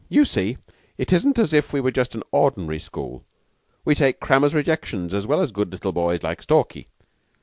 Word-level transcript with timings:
You 0.09 0.25
see, 0.25 0.57
it 0.97 1.13
isn't 1.13 1.37
as 1.37 1.53
if 1.53 1.73
we 1.73 1.79
were 1.79 1.91
just 1.91 2.15
an 2.15 2.23
ordinary 2.31 2.79
school. 2.79 3.21
We 3.85 3.93
take 3.93 4.19
crammers' 4.19 4.55
rejections 4.55 5.13
as 5.13 5.27
well 5.27 5.41
as 5.41 5.51
good 5.51 5.71
little 5.71 5.91
boys 5.91 6.23
like 6.23 6.41
Stalky. 6.41 6.87